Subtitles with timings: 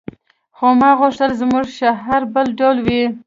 [0.57, 3.01] خو ما غوښتل زموږ شعار بل ډول وي